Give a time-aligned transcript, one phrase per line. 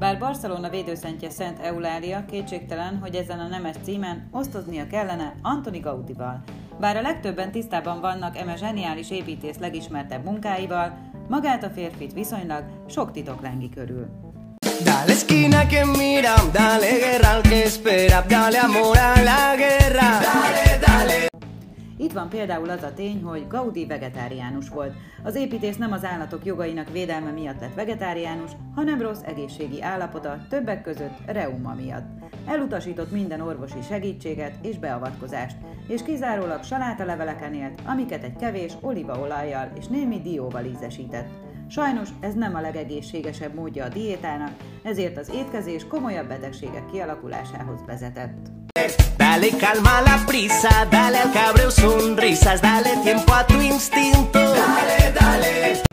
[0.00, 6.42] Barcelona védőszentje Szent Eulália kétségtelen, hogy ezen a nemes címen osztoznia kellene Antoni Gaudival.
[6.80, 10.98] Bár a legtöbben tisztában vannak eme zseniális építész legismertebb munkáival,
[11.28, 14.06] magát a férfit viszonylag sok titok lengi körül.
[14.84, 19.69] Dale esquina que mira, dale guerra al que espera, dale amor a la guerra.
[22.10, 24.94] Itt van például az a tény, hogy Gaudi vegetáriánus volt.
[25.22, 30.82] Az építész nem az állatok jogainak védelme miatt lett vegetáriánus, hanem rossz egészségi állapota, többek
[30.82, 32.06] között reuma miatt.
[32.46, 35.56] Elutasított minden orvosi segítséget és beavatkozást,
[35.88, 41.28] és kizárólag salátaleveleken élt, amiket egy kevés olívaolajjal és némi dióval ízesített.
[41.68, 48.50] Sajnos ez nem a legegészségesebb módja a diétának, ezért az étkezés komolyabb betegségek kialakulásához vezetett.
[49.30, 54.40] Dale calma a la prisa, dale al cabreo sonrisas, dale tiempo a tu instinto.
[54.40, 55.89] Dale, dale.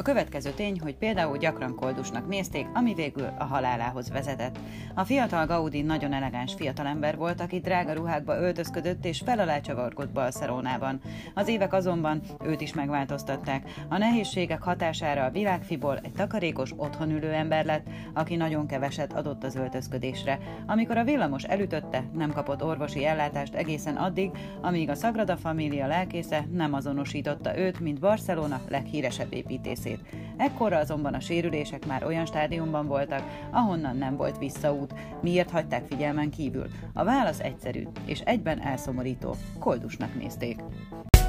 [0.00, 4.58] A következő tény, hogy például gyakran koldusnak nézték, ami végül a halálához vezetett.
[4.94, 10.10] A fiatal Gaudi nagyon elegáns fiatalember volt, aki drága ruhákba öltözködött és fel alá csavargott
[10.10, 11.00] Barcelonában.
[11.34, 13.70] Az évek azonban őt is megváltoztatták.
[13.88, 19.54] A nehézségek hatására a világfiból egy takarékos, otthonülő ember lett, aki nagyon keveset adott az
[19.54, 20.38] öltözködésre.
[20.66, 26.46] Amikor a villamos elütötte, nem kapott orvosi ellátást egészen addig, amíg a Sagrada Familia lelkésze
[26.52, 30.18] nem azonosította őt, mint Barcelona leghíresebb építészét egészét.
[30.36, 34.94] Ekkorra azonban a sérülések már olyan stádiumban voltak, ahonnan nem volt visszaút.
[35.22, 36.66] Miért hagyták figyelmen kívül?
[36.94, 39.36] A válasz egyszerű, és egyben elszomorító.
[39.58, 40.60] Koldusnak nézték.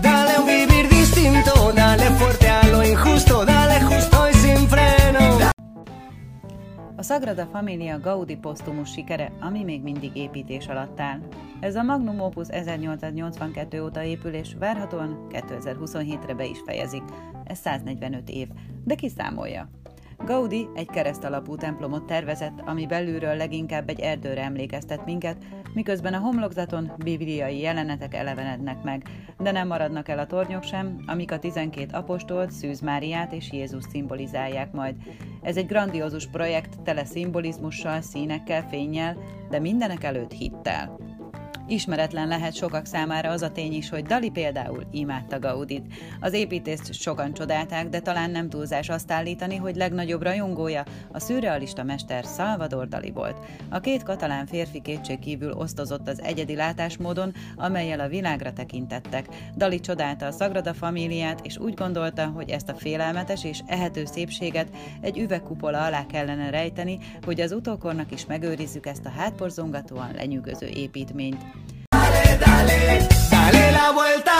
[0.01, 4.10] Dale un vivir distinto, dale fuerte a lo injusto, dale justo.
[7.01, 11.19] A Sagrada Familia Gaudi posztumus sikere, ami még mindig építés alatt áll.
[11.59, 17.03] Ez a Magnum Opus 1882 óta épül, és várhatóan 2027-re be is fejezik.
[17.43, 18.47] Ez 145 év,
[18.83, 19.69] de ki számolja?
[20.25, 25.37] Gaudi egy kereszt alapú templomot tervezett, ami belülről leginkább egy erdőre emlékeztet minket,
[25.73, 29.03] miközben a homlokzaton bibliai jelenetek elevenednek meg,
[29.39, 33.83] de nem maradnak el a tornyok sem, amik a 12 apostolt, Szűz Máriát és Jézus
[33.83, 34.95] szimbolizálják majd.
[35.41, 39.17] Ez egy grandiózus projekt, tele szimbolizmussal, színekkel, fényjel,
[39.49, 40.97] de mindenek előtt hittel.
[41.71, 45.93] Ismeretlen lehet sokak számára az a tény is, hogy Dali például imádta Gaudit.
[46.19, 51.83] Az építést sokan csodálták, de talán nem túlzás azt állítani, hogy legnagyobb rajongója a szürrealista
[51.83, 53.37] mester Salvador Dali volt.
[53.69, 59.27] A két katalán férfi kétség kívül osztozott az egyedi látásmódon, amelyel a világra tekintettek.
[59.55, 64.69] Dali csodálta a Sagrada Familiát, és úgy gondolta, hogy ezt a félelmetes és ehető szépséget
[65.01, 71.45] egy üvegkupola alá kellene rejteni, hogy az utókornak is megőrizzük ezt a hátborzongatóan lenyűgöző építményt.
[72.43, 74.30] Dale, dale, la vuelta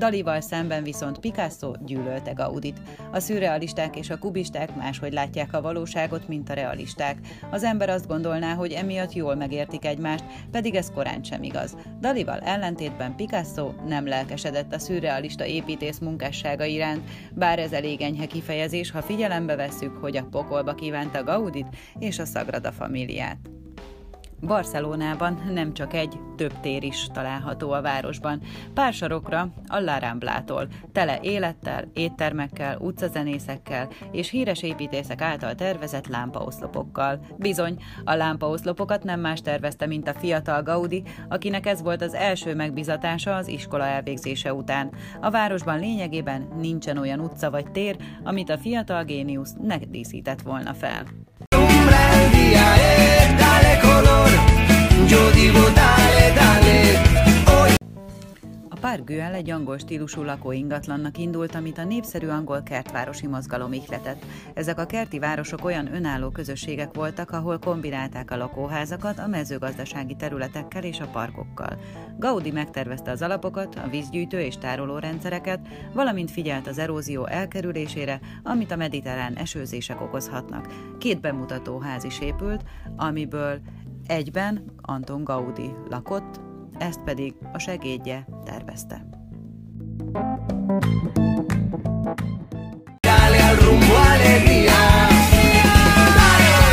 [0.00, 2.80] Dalival szemben viszont Picasso gyűlölte Gaudit.
[3.12, 7.18] A szürrealisták és a kubisták máshogy látják a valóságot, mint a realisták.
[7.50, 11.76] Az ember azt gondolná, hogy emiatt jól megértik egymást, pedig ez korán sem igaz.
[12.00, 18.90] Dalival ellentétben Picasso nem lelkesedett a szürrealista építész munkássága iránt, bár ez elég enyhe kifejezés,
[18.90, 23.59] ha figyelembe vesszük, hogy a pokolba kívánta Gaudit és a Sagrada Familiát.
[24.40, 28.40] Barcelonában nem csak egy, több tér is található a városban.
[28.74, 29.98] Pár sarokra a La
[30.92, 37.20] tele élettel, éttermekkel, utcazenészekkel és híres építészek által tervezett lámpaoszlopokkal.
[37.36, 42.54] Bizony, a lámpaoszlopokat nem más tervezte, mint a fiatal Gaudi, akinek ez volt az első
[42.54, 44.92] megbizatása az iskola elvégzése után.
[45.20, 50.74] A városban lényegében nincsen olyan utca vagy tér, amit a fiatal géniusz ne díszített volna
[50.74, 51.29] fel.
[59.04, 64.24] Güell egy angol stílusú lakóingatlannak indult, amit a népszerű angol kertvárosi mozgalom ihletett.
[64.54, 70.84] Ezek a kerti városok olyan önálló közösségek voltak, ahol kombinálták a lakóházakat a mezőgazdasági területekkel
[70.84, 71.78] és a parkokkal.
[72.18, 75.60] Gaudi megtervezte az alapokat, a vízgyűjtő és tároló rendszereket,
[75.94, 80.66] valamint figyelt az erózió elkerülésére, amit a mediterrán esőzések okozhatnak.
[80.98, 82.64] Két bemutatóház is épült,
[82.96, 83.60] amiből
[84.06, 86.40] Egyben Anton Gaudi lakott,
[86.78, 88.26] ezt pedig a segédje
[88.70, 89.02] pasta.